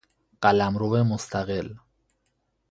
قلمرو 0.41 1.03
مستقل 1.03 1.67